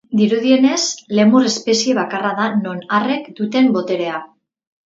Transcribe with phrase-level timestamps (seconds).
[0.19, 0.79] Dirudienez
[1.19, 4.19] lemur espezie bakarra da non arrek duten boterea.